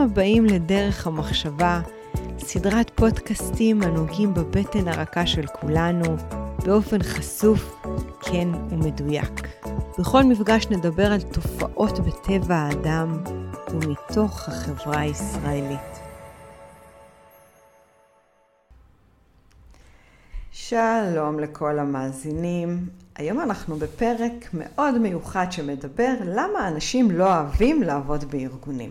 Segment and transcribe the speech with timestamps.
[0.00, 1.80] הבאים לדרך המחשבה,
[2.38, 6.16] סדרת פודקאסטים הנוגעים בבטן הרכה של כולנו,
[6.64, 7.84] באופן חשוף,
[8.20, 9.48] כן ומדויק.
[9.98, 13.22] בכל מפגש נדבר על תופעות בטבע האדם
[13.70, 16.00] ומתוך החברה הישראלית.
[20.52, 22.88] שלום לכל המאזינים.
[23.16, 28.90] היום אנחנו בפרק מאוד מיוחד שמדבר למה אנשים לא אוהבים לעבוד בארגונים.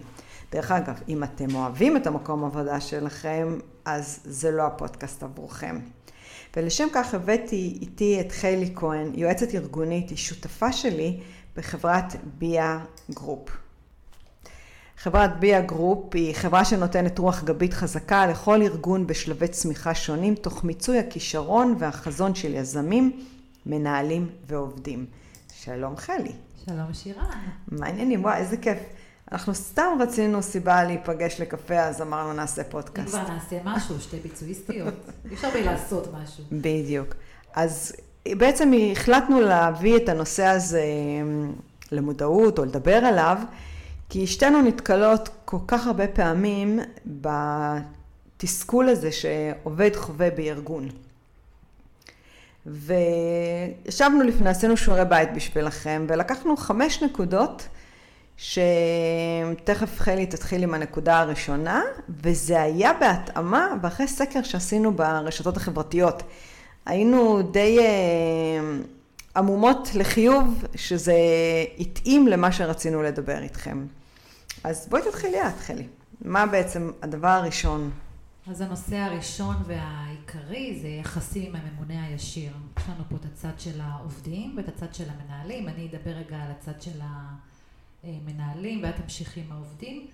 [0.52, 5.80] דרך אגב, אם אתם אוהבים את המקום עבודה שלכם, אז זה לא הפודקאסט עבורכם.
[6.56, 11.20] ולשם כך הבאתי איתי את חלי כהן, יועצת ארגונית, היא שותפה שלי
[11.56, 12.80] בחברת ביה
[13.12, 13.50] גרופ.
[14.98, 20.64] חברת ביה גרופ היא חברה שנותנת רוח גבית חזקה לכל ארגון בשלבי צמיחה שונים, תוך
[20.64, 23.26] מיצוי הכישרון והחזון של יזמים,
[23.66, 25.06] מנהלים ועובדים.
[25.54, 26.32] שלום חלי.
[26.66, 27.26] שלום שירה.
[27.68, 28.24] מה העניינים?
[28.24, 28.80] וואי, איזה כיף.
[29.32, 33.10] אנחנו סתם רצינו סיבה להיפגש לקפה, אז אמרנו נעשה פודקאסט.
[33.10, 34.94] כבר נעשה משהו, שתי ביצועיסטיות.
[35.30, 36.44] אי אפשר בי לעשות משהו.
[36.52, 37.16] בדיוק.
[37.54, 37.94] אז
[38.28, 40.84] בעצם החלטנו להביא את הנושא הזה
[41.92, 43.38] למודעות או לדבר עליו,
[44.10, 46.80] כי שתינו נתקלות כל כך הרבה פעמים
[48.38, 50.90] בתסכול הזה שעובד חווה בארגון.
[52.66, 57.68] וישבנו לפני, עשינו שיעורי בית בשבילכם, ולקחנו חמש נקודות
[58.40, 66.24] שתכף חלי תתחיל עם הנקודה הראשונה, וזה היה בהתאמה ואחרי סקר שעשינו ברשתות החברתיות.
[66.86, 67.86] היינו די אה,
[69.36, 71.14] עמומות לחיוב שזה
[71.80, 73.86] התאים למה שרצינו לדבר איתכם.
[74.64, 75.88] אז בואי תתחילי את, חלי.
[76.22, 77.92] מה בעצם הדבר הראשון?
[78.48, 82.52] אז הנושא הראשון והעיקרי זה יחסים עם הממונה הישיר.
[82.78, 85.68] יש לנו פה את הצד של העובדים ואת הצד של המנהלים.
[85.68, 87.00] אני אדבר רגע על הצד של
[88.04, 90.08] המנהלים ואת תמשיכי עם העובדים.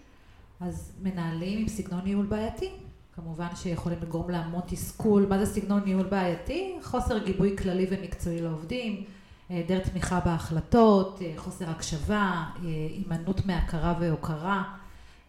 [0.59, 2.69] אז מנהלים עם סגנון ניהול בעייתי.
[3.15, 5.25] כמובן שיכולים לגרום להמון תסכול.
[5.29, 6.75] מה זה סגנון ניהול בעייתי?
[6.83, 9.03] חוסר גיבוי כללי ומקצועי לעובדים.
[9.49, 14.63] היעדר תמיכה בהחלטות, חוסר הקשבה, הימנעות מהכרה והוקרה.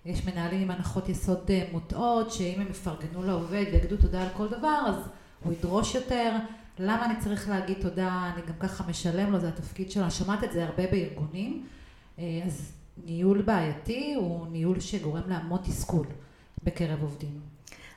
[0.05, 4.83] יש מנהלים עם הנחות יסוד מוטעות, שאם הם יפרגנו לעובד ויגידו תודה על כל דבר,
[4.87, 5.09] אז
[5.45, 6.37] הוא ידרוש יותר.
[6.79, 10.11] למה אני צריך להגיד תודה, אני גם ככה משלם לו, זה התפקיד שלו.
[10.11, 11.67] שמעת את זה הרבה בארגונים.
[12.19, 12.73] אז
[13.07, 16.07] ניהול בעייתי הוא ניהול שגורם להמון תסכול
[16.63, 17.41] בקרב עובדים.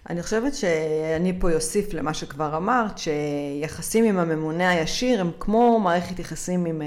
[0.10, 6.20] אני חושבת שאני פה אוסיף למה שכבר אמרת, שיחסים עם הממונה הישיר הם כמו מערכת
[6.20, 6.82] יחסים עם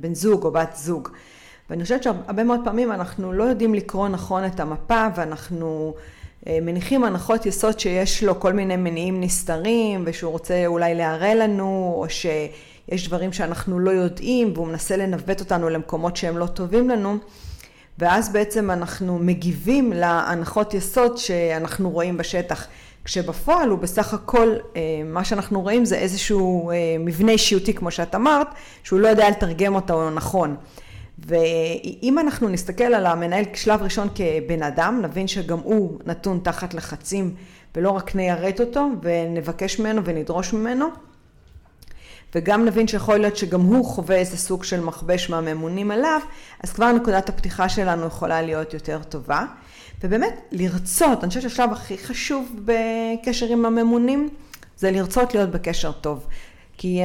[0.00, 1.08] בן זוג או בת זוג.
[1.70, 5.94] ואני חושבת שהרבה מאוד פעמים אנחנו לא יודעים לקרוא נכון את המפה ואנחנו
[6.46, 12.06] מניחים הנחות יסוד שיש לו כל מיני מניעים נסתרים ושהוא רוצה אולי להראה לנו או
[12.90, 17.16] שיש דברים שאנחנו לא יודעים והוא מנסה לנווט אותנו למקומות שהם לא טובים לנו.
[17.98, 22.66] ואז בעצם אנחנו מגיבים להנחות יסוד שאנחנו רואים בשטח.
[23.04, 24.56] כשבפועל הוא בסך הכל,
[25.04, 28.46] מה שאנחנו רואים זה איזשהו מבנה אישיותי, כמו שאת אמרת,
[28.82, 30.56] שהוא לא יודע לתרגם אותו נכון.
[31.18, 37.34] ואם אנחנו נסתכל על המנהל שלב ראשון כבן אדם, נבין שגם הוא נתון תחת לחצים,
[37.74, 40.86] ולא רק ניירט אותו ונבקש ממנו ונדרוש ממנו.
[42.34, 46.20] וגם נבין שיכול להיות שגם הוא חווה איזה סוג של מכבש מהממונים עליו,
[46.64, 49.44] אז כבר נקודת הפתיחה שלנו יכולה להיות יותר טובה.
[50.04, 54.28] ובאמת, לרצות, אני חושבת שהשלב הכי חשוב בקשר עם הממונים,
[54.76, 56.26] זה לרצות להיות בקשר טוב.
[56.78, 57.02] כי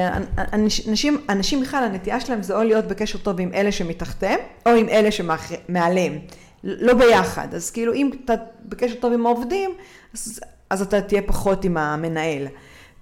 [0.53, 4.89] אנשים, אנשים בכלל, הנטייה שלהם זה או להיות בקשר טוב עם אלה שמתחתיהם, או עם
[4.89, 6.19] אלה שמעליהם.
[6.63, 7.53] לא ביחד.
[7.53, 8.33] אז כאילו, אם אתה
[8.65, 9.71] בקשר טוב עם העובדים,
[10.13, 10.39] אז,
[10.69, 12.47] אז אתה תהיה פחות עם המנהל.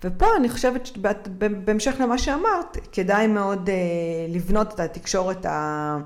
[0.05, 3.69] ופה אני חושבת שבהמשך למה שאמרת, כדאי מאוד
[4.29, 5.97] לבנות את התקשורת, ה...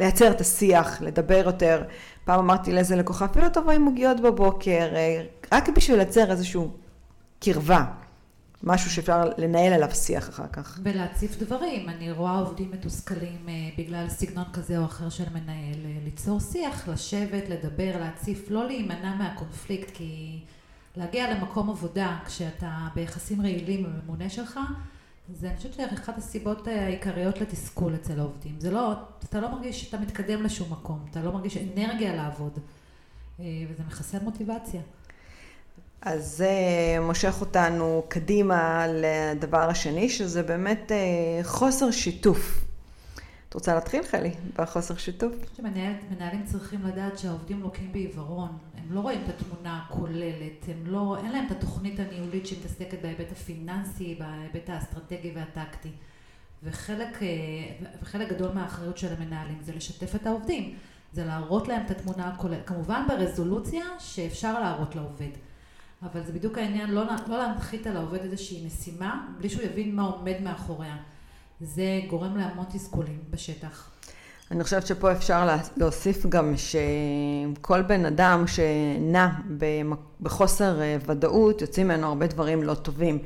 [0.00, 1.82] לייצר את השיח, לדבר יותר.
[2.24, 4.88] פעם אמרתי לאיזה לקוחה, אפילו תבואי עוגיות בבוקר,
[5.52, 6.60] רק בשביל לייצר איזושהי
[7.40, 7.84] קרבה.
[8.62, 10.78] משהו שאפשר לנהל עליו שיח אחר כך.
[10.82, 11.88] ולהציף דברים.
[11.88, 13.46] אני רואה עובדים מתוסכלים
[13.78, 16.04] בגלל סגנון כזה או אחר של מנהל.
[16.04, 20.38] ליצור שיח, לשבת, לדבר, להציף, לא להימנע מהקונפליקט, כי...
[20.96, 24.60] להגיע למקום עבודה כשאתה ביחסים רעילים עם הממונה שלך,
[25.34, 28.54] זה אני חושבת שאחת הסיבות העיקריות לתסכול אצל העובדים.
[28.58, 28.92] זה לא,
[29.24, 32.58] אתה לא מרגיש שאתה מתקדם לשום מקום, אתה לא מרגיש אנרגיה לעבוד,
[33.38, 34.80] וזה מחסל מוטיבציה.
[36.02, 36.50] אז זה
[37.00, 40.92] מושך אותנו קדימה לדבר השני, שזה באמת
[41.42, 42.64] חוסר שיתוף.
[43.50, 45.32] את רוצה להתחיל, חלי, בחוסר שיתוף?
[45.56, 48.58] שמנהלים צריכים לדעת שהעובדים לוקים בעיוורון.
[48.76, 53.32] הם לא רואים את התמונה הכוללת, הם לא, אין להם את התוכנית הניהולית שמתעסקת בהיבט
[53.32, 55.90] הפיננסי, בהיבט האסטרטגי והטקטי.
[56.62, 57.18] וחלק,
[58.02, 60.76] וחלק גדול מהאחריות של המנהלים זה לשתף את העובדים.
[61.12, 65.32] זה להראות להם את התמונה הכוללת, כמובן ברזולוציה שאפשר להראות לעובד.
[66.02, 70.02] אבל זה בדיוק העניין, לא, לא להנחית על העובד איזושהי משימה, בלי שהוא יבין מה
[70.02, 70.96] עומד מאחוריה.
[71.60, 73.90] זה גורם להמון תסכולים בשטח.
[74.50, 79.28] אני חושבת שפה אפשר להוסיף גם שכל בן אדם שנע
[80.20, 83.18] בחוסר אה, ודאות, יוצאים ממנו הרבה דברים לא טובים,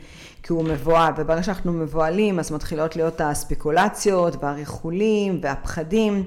[0.43, 6.25] כי הוא מבוהל, וברגע שאנחנו מבוהלים, אז מתחילות להיות הספקולציות והריחולים והפחדים.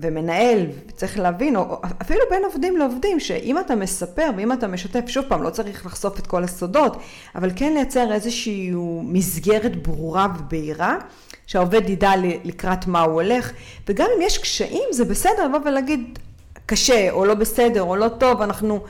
[0.00, 5.24] ומנהל, צריך להבין, או אפילו בין עובדים לעובדים, שאם אתה מספר ואם אתה משתף, שוב
[5.28, 6.96] פעם, לא צריך לחשוף את כל הסודות,
[7.34, 8.70] אבל כן לייצר איזושהי
[9.02, 10.96] מסגרת ברורה ובהירה,
[11.46, 12.12] שהעובד ידע
[12.44, 13.52] לקראת מה הוא הולך,
[13.88, 16.18] וגם אם יש קשיים, זה בסדר לבוא ולהגיד,
[16.66, 18.80] קשה, או לא בסדר, או לא טוב, אנחנו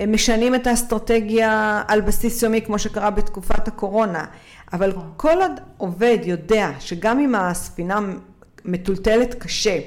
[0.00, 4.24] אה, משנים את האסטרטגיה על בסיס יומי, כמו שקרה בתקופת הקורונה.
[4.72, 5.10] אבל נכון.
[5.16, 8.00] כל עוד עובד יודע שגם אם הספינה
[8.64, 9.78] מטולטלת קשה,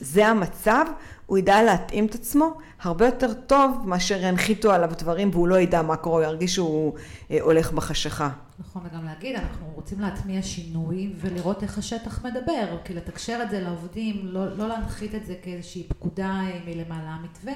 [0.00, 0.84] זה המצב,
[1.26, 5.82] הוא ידע להתאים את עצמו הרבה יותר טוב מאשר ינחיתו עליו דברים והוא לא ידע
[5.82, 6.94] מה קורה, הוא ירגיש שהוא
[7.30, 8.30] אה, הולך בחשיכה.
[8.58, 13.60] נכון, וגם להגיד, אנחנו רוצים להטמיע שינוי ולראות איך השטח מדבר, כי לתקשר את זה
[13.60, 17.10] לעובדים, לא, לא להנחית את זה כאיזושהי פקודה אה, מלמעלה.
[17.10, 17.52] המתווה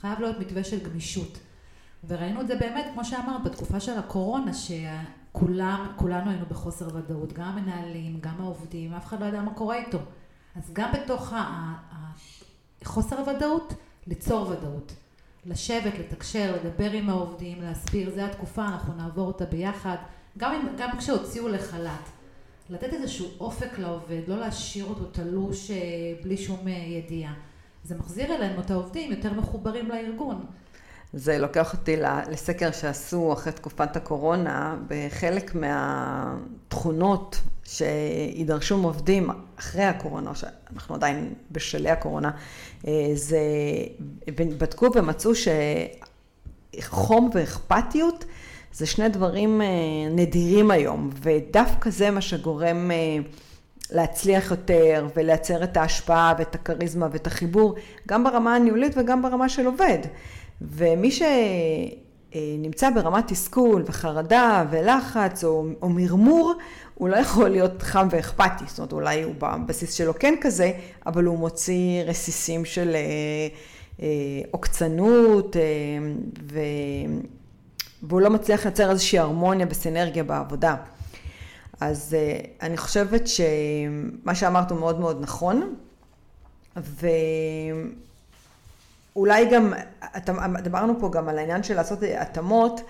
[0.00, 1.38] חייב להיות מתווה של גמישות.
[2.08, 8.18] וראינו את זה באמת, כמו שאמרת, בתקופה של הקורונה, שכולנו היינו בחוסר ודאות, גם המנהלים,
[8.20, 9.98] גם העובדים, אף אחד לא ידע מה קורה איתו.
[10.56, 11.32] אז גם בתוך
[12.84, 13.74] חוסר הוודאות,
[14.06, 14.92] ליצור ודאות.
[15.46, 19.96] לשבת, לתקשר, לדבר עם העובדים, להסביר, זה התקופה, אנחנו נעבור אותה ביחד.
[20.38, 22.08] גם, אם, גם כשהוציאו לחל"ת,
[22.70, 25.76] לתת איזשהו אופק לעובד, לא להשאיר אותו תלוש אה,
[26.22, 27.34] בלי שום אה, ידיעה.
[27.84, 30.46] זה מחזיר אלינו את העובדים יותר מחוברים לארגון.
[31.14, 31.96] זה לוקח אותי
[32.30, 42.30] לסקר שעשו אחרי תקופת הקורונה, בחלק מהתכונות שידרשו מעובדים אחרי הקורונה, שאנחנו עדיין בשלהי הקורונה,
[42.86, 43.40] אה, זה,
[44.36, 45.30] בדקו ומצאו
[46.78, 48.24] שחום ואכפתיות
[48.72, 49.66] זה שני דברים אה,
[50.10, 52.96] נדירים היום, ודווקא זה מה שגורם אה,
[53.90, 57.74] להצליח יותר ולייצר את ההשפעה ואת הכריזמה ואת החיבור,
[58.08, 59.98] גם ברמה הניהולית וגם ברמה של עובד.
[60.62, 61.10] ומי
[62.32, 66.54] שנמצא ברמת תסכול וחרדה ולחץ או, או מרמור,
[66.94, 70.72] הוא לא יכול להיות חם ואכפתי, זאת אומרת אולי הוא בבסיס שלו כן כזה,
[71.06, 73.00] אבל הוא מוציא רסיסים של אה,
[74.02, 74.08] אה,
[74.50, 75.56] עוקצנות
[76.52, 76.60] ו...
[78.02, 80.76] והוא לא מצליח לייצר איזושהי הרמוניה וסינרגיה בעבודה.
[81.80, 82.16] אז
[82.62, 85.74] אני חושבת שמה שאמרת הוא מאוד מאוד נכון,
[86.76, 87.06] ו...
[89.16, 89.72] אולי גם,
[90.62, 92.80] דיברנו פה גם על העניין של לעשות התאמות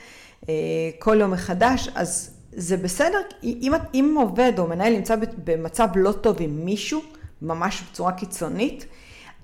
[0.49, 0.55] אה,
[0.99, 6.37] כל יום מחדש, אז זה בסדר, אם, אם עובד או מנהל נמצא במצב לא טוב
[6.41, 7.01] עם מישהו,
[7.43, 8.87] ממש בצורה קיצונית,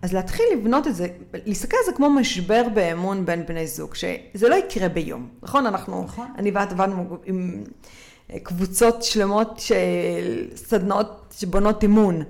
[0.03, 1.07] אז להתחיל לבנות את זה,
[1.47, 5.67] להסתכל על זה כמו משבר באמון בין בני זוג, שזה לא יקרה ביום, נכון?
[5.67, 6.27] אנחנו, נכון.
[6.39, 7.65] אני ואת עבדנו עם
[8.43, 12.23] קבוצות שלמות של סדנאות שבונות אמון.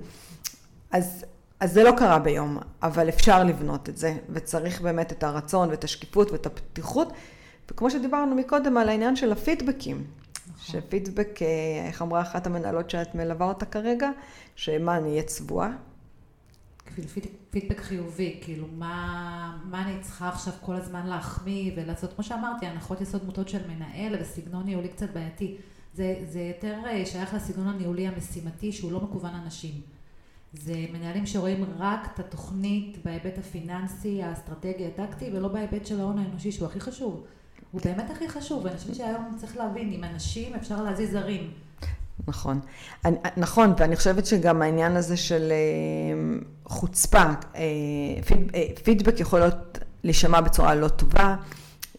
[0.91, 1.25] אז
[1.59, 5.83] אז זה לא קרה ביום, אבל אפשר לבנות את זה, וצריך באמת את הרצון ואת
[5.83, 7.13] השקיפות ואת הפתיחות,
[7.71, 10.03] וכמו שדיברנו מקודם על העניין של הפידבקים,
[10.47, 10.81] נכון.
[10.81, 14.09] שפידבק, אה, איך אמרה אחת המנהלות שאת מלווה אותה כרגע,
[14.55, 15.71] שמה, אני אהיה צבועה?
[17.49, 23.01] פידבק חיובי, כאילו מה, מה אני צריכה עכשיו כל הזמן להחמיא ולעשות, כמו שאמרתי, הנחות
[23.01, 25.57] יסוד מוטות של מנהל וסגנון ניהולי קצת בעייתי.
[25.93, 29.81] זה, זה יותר אה, שייך לסגנון הניהולי המשימתי שהוא לא מקוון אנשים.
[30.53, 36.51] זה מנהלים שרואים רק את התוכנית בהיבט הפיננסי, האסטרטגי, הטקטי, ולא בהיבט של ההון האנושי,
[36.51, 37.23] שהוא הכי חשוב.
[37.71, 41.51] הוא באמת הכי חשוב, ואני חושבת שהיום צריך להבין, עם אנשים אפשר להזיז זרים.
[42.27, 42.59] נכון.
[43.05, 47.33] אני, נכון, ואני חושבת שגם העניין הזה של אה, חוצפה, אה,
[48.55, 51.35] אה, פידבק יכול להיות להישמע בצורה לא טובה.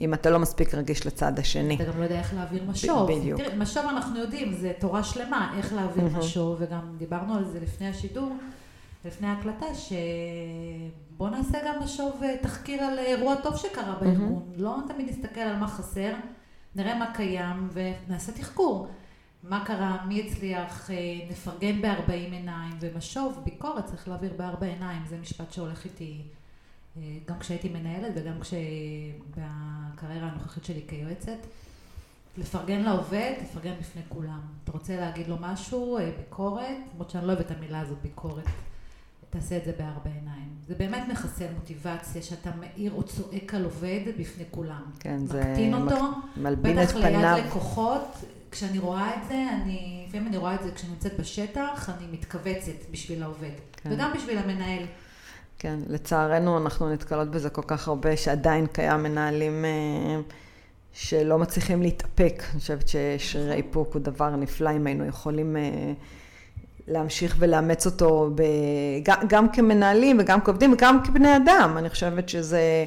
[0.00, 1.74] אם אתה לא מספיק רגיש לצד השני.
[1.74, 3.12] אתה גם לא יודע איך להעביר משוב.
[3.12, 3.40] בדיוק.
[3.40, 6.18] תראה, משוב אנחנו יודעים, זה תורה שלמה, איך להעביר mm-hmm.
[6.18, 8.32] משוב, וגם דיברנו על זה לפני השידור,
[9.04, 14.42] לפני ההקלטה, שבוא נעשה גם משוב אה, תחקיר על אירוע טוב שקרה בארגון.
[14.56, 14.62] Mm-hmm.
[14.62, 16.12] לא תמיד נסתכל על מה חסר,
[16.74, 18.88] נראה מה קיים ונעשה תחקור.
[19.42, 20.96] מה קרה, מי הצליח, אה,
[21.30, 26.22] נפרגן בארבעים עיניים, ומשוב, ביקורת צריך להעביר בארבע עיניים, זה משפט שהולך איתי.
[27.28, 31.46] גם כשהייתי מנהלת וגם כשבקריירה הנוכחית שלי כיועצת.
[32.38, 34.40] לפרגן לעובד, לפרגן בפני כולם.
[34.64, 38.44] אתה רוצה להגיד לו משהו, אה, ביקורת, למרות שאני לא אוהבת את המילה הזאת, ביקורת.
[39.30, 40.48] תעשה את זה בארבע עיניים.
[40.68, 44.82] זה באמת מחסל מוטיבציה שאתה מאיר או צועק על עובד בפני כולם.
[45.00, 47.02] כן, זה מקטין אותו, מלבין את פניו.
[47.02, 48.24] בטח ליד לקוחות.
[48.50, 52.90] כשאני רואה את זה, אני, לפעמים אני רואה את זה כשאני נמצאת בשטח, אני מתכווצת
[52.90, 53.50] בשביל העובד.
[53.72, 53.92] כן.
[53.92, 54.82] וגם בשביל המנהל.
[55.62, 60.20] כן, לצערנו אנחנו נתקלות בזה כל כך הרבה, שעדיין קיים מנהלים אה,
[60.92, 62.42] שלא מצליחים להתאפק.
[62.52, 65.92] אני חושבת ששרירי איפוק הוא דבר נפלא, אם היינו יכולים אה,
[66.88, 68.42] להמשיך ולאמץ אותו ב,
[69.02, 71.74] גם, גם כמנהלים וגם כעובדים וגם כבני אדם.
[71.78, 72.84] אני חושבת שזה...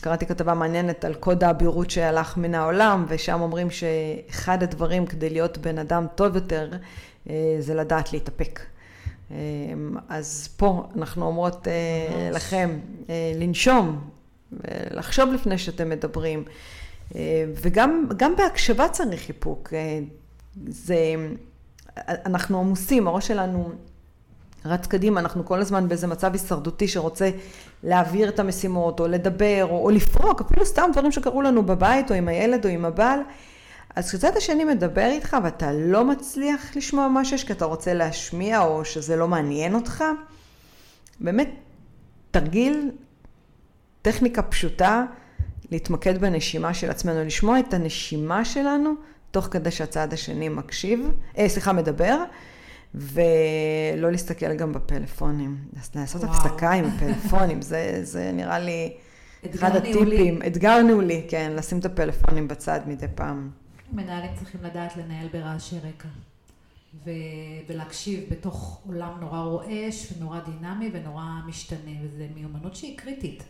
[0.00, 5.58] קראתי כתבה מעניינת על קוד האבירות שהלך מן העולם, ושם אומרים שאחד הדברים כדי להיות
[5.58, 6.70] בן אדם טוב יותר,
[7.30, 8.60] אה, זה לדעת להתאפק.
[9.30, 9.36] אה,
[10.08, 12.36] אז פה אנחנו אומרות ממש.
[12.36, 12.78] לכם
[13.34, 14.10] לנשום,
[14.90, 16.44] לחשוב לפני שאתם מדברים,
[17.54, 19.72] וגם בהקשבה צריך איפוק.
[20.66, 20.96] זה...
[22.08, 23.70] אנחנו עמוסים, הראש שלנו
[24.64, 27.30] רץ קדימה, אנחנו כל הזמן באיזה מצב הישרדותי שרוצה
[27.82, 32.16] להעביר את המשימות, או לדבר, או, או לפרוק, אפילו סתם דברים שקרו לנו בבית, או
[32.16, 33.20] עם הילד, או עם הבעל.
[33.96, 38.60] אז כשצד השני מדבר איתך ואתה לא מצליח לשמוע מה שיש, כי אתה רוצה להשמיע,
[38.60, 40.04] או שזה לא מעניין אותך,
[41.20, 41.50] באמת,
[42.30, 42.90] תרגיל,
[44.02, 45.04] טכניקה פשוטה,
[45.70, 48.94] להתמקד בנשימה של עצמנו, לשמוע את הנשימה שלנו,
[49.30, 52.24] תוך כדי שהצד השני מקשיב, אה, סליחה, מדבר,
[52.94, 55.56] ולא להסתכל גם בפלאפונים.
[55.94, 56.34] לעשות וואו.
[56.34, 58.92] הפסקה עם הפלאפונים, זה, זה נראה לי
[59.54, 60.38] אחד הטיפים.
[60.46, 63.50] אתגר ניהולי, כן, לשים את הפלאפונים בצד מדי פעם.
[63.92, 66.08] מנהלים צריכים לדעת לנהל ברעשי רקע.
[67.04, 67.10] ו...
[67.68, 73.44] ולהקשיב בתוך עולם נורא רועש ונורא דינמי ונורא משתנה, וזו מיומנות שהיא קריטית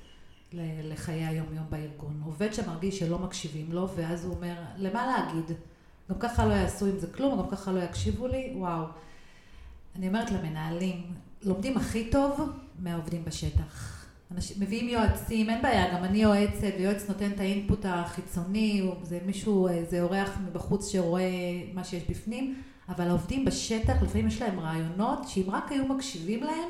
[0.82, 2.22] לחיי היום-יום בארגון.
[2.24, 5.56] עובד שמרגיש שלא מקשיבים לו, ואז הוא אומר, למה להגיד?
[6.10, 8.84] גם ככה לא יעשו עם זה כלום, גם ככה לא יקשיבו לי, וואו.
[9.96, 12.40] אני אומרת למנהלים, לומדים הכי טוב
[12.78, 13.99] מהעובדים בשטח.
[14.30, 19.68] אנשים, מביאים יועצים, אין בעיה, גם אני יועצת, ויועץ נותן את האינפוט החיצוני, זה מישהו,
[19.88, 21.30] זה אורח מבחוץ שרואה
[21.74, 26.68] מה שיש בפנים, אבל העובדים בשטח, לפעמים יש להם רעיונות, שאם רק היו מקשיבים להם,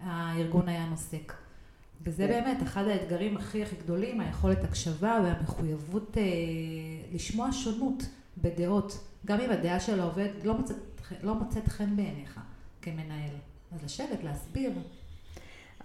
[0.00, 1.32] הארגון היה נוסק.
[2.02, 2.32] וזה כן.
[2.32, 6.22] באמת אחד האתגרים הכי הכי גדולים, היכולת הקשבה והמחויבות אה,
[7.12, 8.02] לשמוע שונות.
[8.42, 10.76] בדעות, גם אם הדעה של העובד לא מוצאת,
[11.22, 12.40] לא מוצאת חן בעיניך
[12.82, 13.30] כמנהל.
[13.72, 14.72] אז לשבת, להסביר.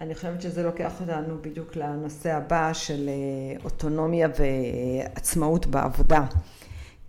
[0.02, 6.24] אני חושבת שזה לוקח אותנו בדיוק לנושא הבא של אה, אוטונומיה ועצמאות בעבודה.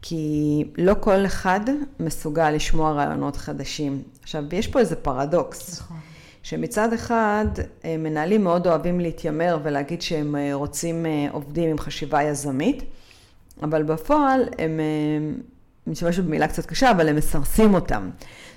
[0.02, 1.60] כי לא כל אחד
[2.00, 4.04] מסוגל לשמוע רעיונות חדשים.
[4.24, 5.80] עכשיו, יש פה איזה פרדוקס.
[5.80, 5.98] נכון.
[6.44, 7.46] שמצד אחד,
[7.86, 12.84] אה, מנהלים מאוד אוהבים להתיימר ולהגיד שהם אה, רוצים עובדים עם חשיבה יזמית.
[13.64, 14.80] אבל בפועל הם,
[15.88, 18.10] אה, משתמש במילה קצת קשה, אבל הם מסרסים אותם.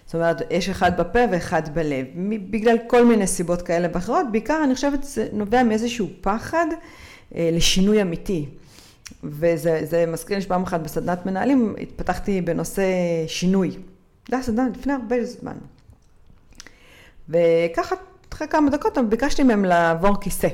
[0.06, 2.06] זאת אומרת, יש אחד בפה ואחד בלב.
[2.50, 6.66] בגלל כל מיני סיבות כאלה ואחרות, בעיקר אני חושבת זה נובע מאיזשהו פחד
[7.34, 8.46] אה, לשינוי אמיתי.
[9.24, 12.82] וזה מזכיר לי שפעם אחת בסדנת מנהלים התפתחתי בנושא
[13.26, 13.70] שינוי.
[14.28, 15.56] זה היה סדנה לפני הרבה זמן.
[17.28, 17.96] וככה,
[18.32, 20.48] אחרי כמה דקות ביקשתי מהם לעבור כיסא.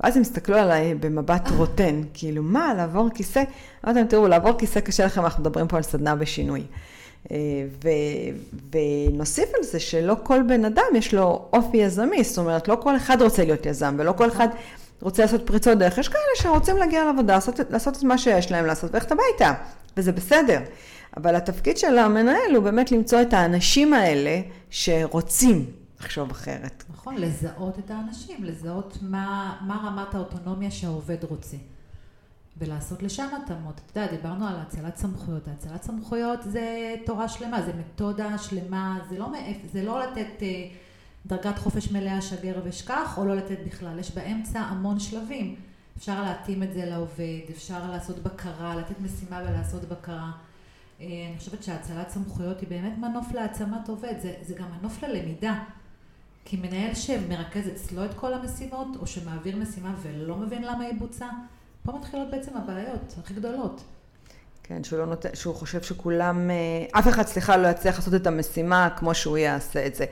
[0.00, 3.42] ואז הם הסתכלו עליי במבט רוטן, כאילו, מה, לעבור כיסא?
[3.84, 6.62] אמרתי להם, תראו, לעבור כיסא קשה לכם, אנחנו מדברים פה על סדנה בשינוי.
[7.30, 7.36] אה,
[7.84, 7.88] ו,
[8.72, 12.96] ונוסיף על זה שלא כל בן אדם יש לו אופי יזמי, זאת אומרת, לא כל
[12.96, 14.48] אחד רוצה להיות יזם, ולא כל אחד
[15.02, 15.98] רוצה לעשות פריצות דרך.
[15.98, 19.52] יש כאלה שרוצים להגיע לעבודה, לעשות, לעשות את מה שיש להם לעשות, וללכת הביתה,
[19.96, 20.60] וזה בסדר.
[21.16, 25.64] אבל התפקיד של המנהל הוא באמת למצוא את האנשים האלה שרוצים
[26.00, 26.84] לחשוב אחרת.
[26.90, 31.56] נכון, לזהות את האנשים, לזהות מה, מה רמת האוטונומיה שהעובד רוצה.
[32.58, 33.80] ולעשות לשם התאמות.
[33.86, 35.48] אתה יודע, דיברנו על הצלת סמכויות.
[35.48, 39.56] הצלת סמכויות זה תורה שלמה, זה מתודה שלמה, זה לא, מאפ...
[39.72, 40.68] זה לא לתת אה,
[41.26, 43.98] דרגת חופש מלאה, שגר ושכח, או לא לתת בכלל.
[43.98, 45.56] יש באמצע המון שלבים.
[45.98, 50.30] אפשר להתאים את זה לעובד, אפשר לעשות בקרה, לתת משימה ולעשות בקרה.
[51.00, 55.64] אה, אני חושבת שהצלת סמכויות היא באמת מנוף להעצמת עובד, זה, זה גם מנוף ללמידה.
[56.46, 61.30] כי מנהל שמרכז אצלו את כל המשימות, או שמעביר משימה ולא מבין למה היא בוצעה,
[61.82, 63.84] פה מתחילות בעצם הבעיות הכי גדולות.
[64.62, 65.26] כן, שהוא, לא נות...
[65.34, 69.86] שהוא חושב שכולם, אה, אף אחד, סליחה, לא יצליח לעשות את המשימה כמו שהוא יעשה
[69.86, 70.04] את זה,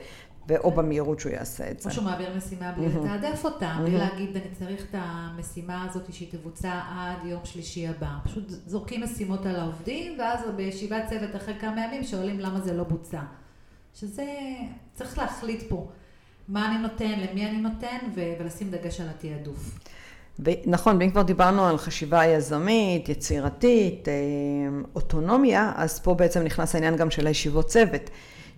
[0.57, 1.89] או במהירות שהוא יעשה את זה.
[1.89, 6.31] או שהוא מעביר משימה בלי לתעדף אותה, בלי להגיד, אני צריך את המשימה הזאת שהיא
[6.31, 8.09] תבוצע עד יום שלישי הבא.
[8.23, 12.83] פשוט זורקים משימות על העובדים, ואז בישיבת צוות אחרי כמה ימים שואלים למה זה לא
[12.83, 13.21] בוצע.
[13.93, 14.25] שזה,
[14.93, 15.87] צריך להחליט פה.
[16.47, 19.79] מה אני נותן, למי אני נותן, ו- ולשים דגש על התעדוף.
[20.65, 24.13] נכון, ואם כבר דיברנו על חשיבה יזמית, יצירתית, אה,
[24.95, 28.09] אוטונומיה, אז פה בעצם נכנס העניין גם של הישיבות צוות,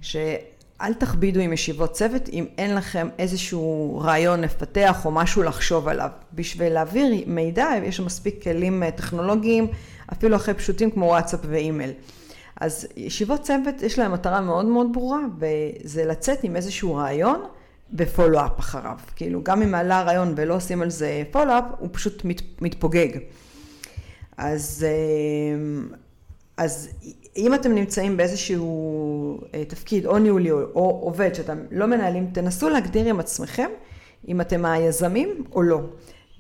[0.02, 6.10] שאל תכבידו עם ישיבות צוות אם אין לכם איזשהו רעיון לפתח או משהו לחשוב עליו.
[6.34, 9.68] בשביל להעביר מידע יש מספיק כלים אה, טכנולוגיים,
[10.14, 11.92] אפילו אחרי פשוטים כמו וואטסאפ ואימייל.
[12.62, 17.42] אז ישיבות צוות יש להם מטרה מאוד מאוד ברורה, וזה לצאת עם איזשהו רעיון
[17.94, 18.98] בפולו-אפ אחריו.
[19.16, 23.18] כאילו, גם אם עלה רעיון ולא עושים על זה פולו-אפ, הוא פשוט מת, מתפוגג.
[24.38, 25.92] אז, אה,
[26.58, 26.90] אז
[27.38, 33.06] אם אתם נמצאים באיזשהו אה, תפקיד, או ניהולי או עובד שאתם לא מנהלים, תנסו להגדיר
[33.10, 33.70] עם עצמכם
[34.28, 35.82] אם אתם היזמים או לא.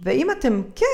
[0.04, 0.86] ואם אתם כן,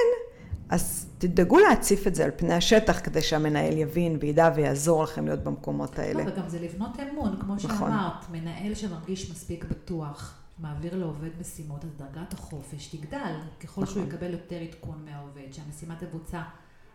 [0.70, 5.44] אז תדאגו להציף את זה על פני השטח כדי שהמנהל יבין וידע ויעזור לכם להיות
[5.44, 6.24] במקומות האלה.
[6.24, 7.70] לא, וגם זה לבנות אמון, כמו נכון.
[7.70, 13.94] שאמרת, מנהל שמרגיש מספיק בטוח, מעביר לעובד משימות, אז דרגת החופש תגדל, ככל נכון.
[13.94, 16.42] שהוא יקבל יותר עדכון מהעובד, שהמשימה תבוצע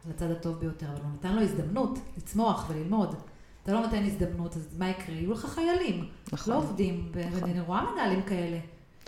[0.04, 3.14] על הצד הטוב ביותר, אבל הוא נתן לו הזדמנות לצמוח וללמוד.
[3.62, 5.14] אתה לא נותן הזדמנות, אז מה יקרה?
[5.14, 6.54] יהיו לך חיילים, נכון.
[6.54, 7.48] לא עובדים, נכון.
[7.48, 8.58] ואני רואה מנהלים כאלה.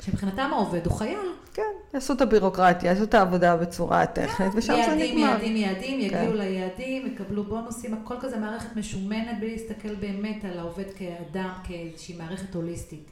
[0.01, 1.19] שמבחינתם העובד הוא חייל.
[1.55, 1.63] כן,
[1.95, 5.01] יעשו את הבירוקרטיה, יעשו את העבודה בצורה טכנית, כן, ושם זה נגמר.
[5.01, 6.37] יעדים, יעדים, יעדים, יגיעו כן.
[6.37, 12.55] ליעדים, יקבלו בונוסים, הכל כזה מערכת משומנת בלי להסתכל באמת על העובד כאדם, כאיזושהי מערכת
[12.55, 13.11] הוליסטית.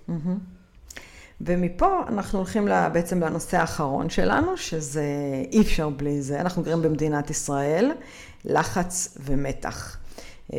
[1.40, 5.04] ומפה אנחנו הולכים בעצם לנושא האחרון שלנו, שזה
[5.52, 6.40] אי אפשר בלי זה.
[6.40, 7.92] אנחנו גרים במדינת ישראל,
[8.44, 9.96] לחץ ומתח.
[10.52, 10.58] אה,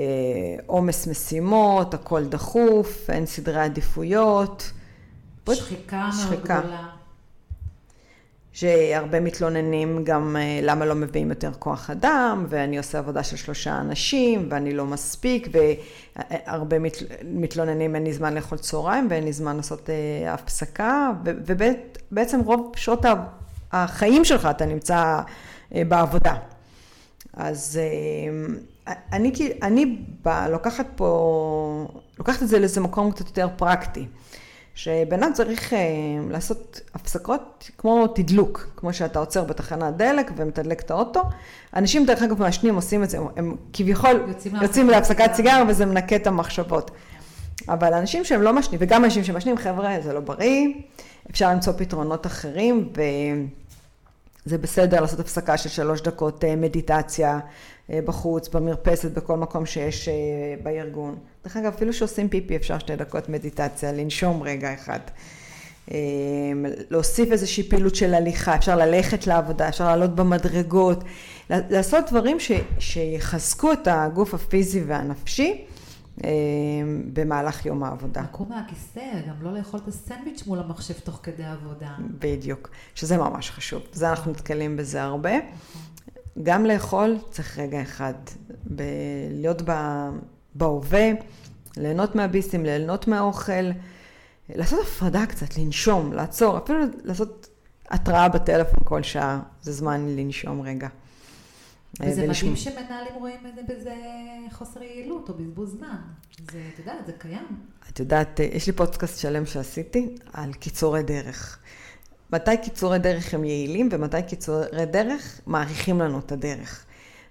[0.66, 4.72] עומס משימות, הכל דחוף, אין סדרי עדיפויות.
[5.54, 6.89] שחיקה מאוד גדולה.
[8.60, 13.80] שהרבה מתלוננים גם אה, למה לא מביאים יותר כוח אדם, ואני עושה עבודה של שלושה
[13.80, 16.78] אנשים, ואני לא מספיק, והרבה
[17.24, 23.06] מתלוננים אין לי זמן לאכול צהריים, ואין לי זמן לעשות אה, הפסקה, ובעצם רוב שעות
[23.72, 25.22] החיים שלך אתה נמצא
[25.76, 26.36] אה, בעבודה.
[27.34, 27.80] אז
[28.88, 29.98] אני, אני
[30.50, 31.88] לוקחת פה,
[32.20, 34.06] לוקחת את זה לאיזה מקום קצת יותר פרקטי.
[34.84, 35.80] שבן אדם צריך אה,
[36.30, 41.22] לעשות הפסקות כמו תדלוק, כמו שאתה עוצר בתחנת דלק ומתדלק את האוטו.
[41.76, 46.16] אנשים דרך אגב מעשנים עושים את זה, הם כביכול יוצאים, יוצאים להפסקת סיגר וזה מנקה
[46.16, 46.92] את המחשבות.
[47.70, 50.68] אבל אנשים שהם לא מעשנים, וגם אנשים שמעשנים, חבר'ה, זה לא בריא,
[51.32, 52.90] אפשר למצוא פתרונות אחרים,
[54.46, 57.40] וזה בסדר לעשות הפסקה של שלוש דקות אה, מדיטציה
[57.90, 60.14] אה, בחוץ, במרפסת, בכל מקום שיש אה,
[60.64, 61.16] בארגון.
[61.44, 65.00] דרך אגב, אפילו שעושים פיפי אפשר שתי דקות מדיטציה, לנשום רגע אחד.
[66.90, 71.04] להוסיף איזושהי פעילות של הליכה, אפשר ללכת לעבודה, אפשר לעלות במדרגות,
[71.50, 75.66] לעשות דברים ש, שיחזקו את הגוף הפיזי והנפשי
[77.14, 78.22] במהלך יום העבודה.
[78.22, 81.96] לקום מהכיסא, גם לא לאכול את הסנדוויץ' מול המחשב תוך כדי עבודה.
[82.20, 83.82] בדיוק, שזה ממש חשוב.
[83.92, 85.38] זה אנחנו נתקלים בזה הרבה.
[85.38, 85.82] נכון.
[86.44, 88.14] גם לאכול צריך רגע אחד,
[88.76, 88.82] ב-
[89.32, 89.62] להיות
[90.56, 91.10] בהווה,
[91.78, 93.72] ליהנות מהביסים, ליהנות מהאוכל,
[94.50, 97.48] לעשות הפרדה קצת, לנשום, לעצור, אפילו לעשות
[97.90, 100.88] התראה בטלפון כל שעה, זה זמן לנשום רגע.
[102.02, 103.94] וזה מדהים שמנהלים רואים בזה
[104.52, 105.98] חוסר יעילות או בזבוז זמן.
[106.52, 107.48] זה, את יודעת, זה קיים.
[107.90, 111.60] את יודעת, יש לי פודקאסט שלם שעשיתי על קיצורי דרך.
[112.34, 116.86] מתי קיצורי דרך הם יעילים ומתי קיצורי דרך מעריכים לנו את הדרך.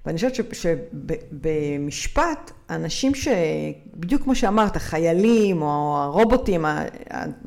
[0.06, 6.64] ואני חושבת שבמשפט, אנשים שבדיוק כמו שאמרת, חיילים או הרובוטים,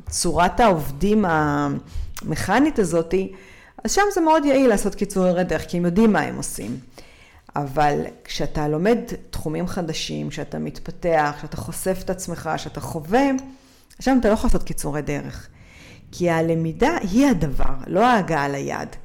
[0.10, 3.34] צורת העובדים המכנית הזאתי,
[3.84, 6.80] אז שם זה מאוד יעיל לעשות קיצורי דרך, כי הם יודעים מה הם עושים.
[7.56, 8.98] אבל כשאתה לומד
[9.30, 13.30] תחומים חדשים, כשאתה מתפתח, כשאתה חושף את עצמך, כשאתה חווה,
[14.00, 15.48] שם אתה לא יכול לעשות קיצורי דרך.
[16.12, 18.96] כי הלמידה היא הדבר, לא ההגעה ליעד.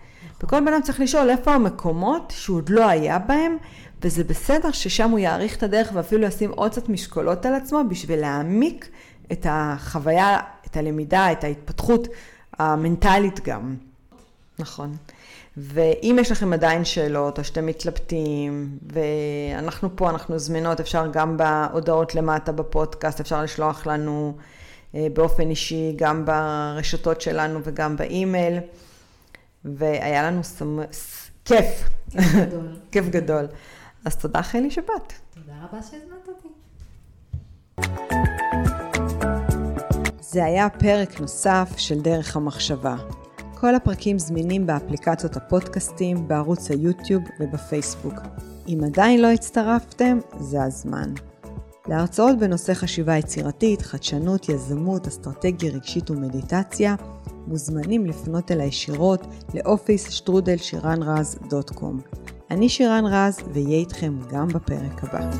[0.43, 3.57] וכל בן אדם צריך לשאול איפה המקומות שהוא עוד לא היה בהם,
[4.03, 8.21] וזה בסדר ששם הוא יעריך את הדרך ואפילו ישים עוד קצת משקולות על עצמו בשביל
[8.21, 8.89] להעמיק
[9.33, 12.09] את החוויה, את הלמידה, את ההתפתחות
[12.59, 13.77] המנטלית גם.
[14.59, 14.97] נכון.
[15.57, 22.14] ואם יש לכם עדיין שאלות או שאתם מתלבטים, ואנחנו פה, אנחנו זמינות, אפשר גם בהודעות
[22.14, 24.37] למטה בפודקאסט, אפשר לשלוח לנו
[24.95, 28.59] אה, באופן אישי, גם ברשתות שלנו וגם באימייל,
[29.64, 30.79] והיה לנו סמ...
[31.45, 31.88] כיף.
[32.11, 32.77] כיף גדול.
[32.92, 33.47] כיף גדול.
[34.05, 35.12] אז תודה חלי שבת.
[35.35, 36.49] תודה רבה שהזמנת אותי.
[40.21, 42.97] זה היה פרק נוסף של דרך המחשבה.
[43.61, 48.14] כל הפרקים זמינים באפליקציות הפודקאסטים, בערוץ היוטיוב ובפייסבוק.
[48.69, 51.12] אם עדיין לא הצטרפתם, זה הזמן.
[51.88, 56.95] להרצאות בנושא חשיבה יצירתית, חדשנות, יזמות, אסטרטגיה רגשית ומדיטציה,
[57.47, 62.01] מוזמנים לפנות אל הישירות לאופיס שטרודל שירן רז דוט קום.
[62.51, 65.31] אני שירן רז, ואהיה איתכם גם בפרק הבא.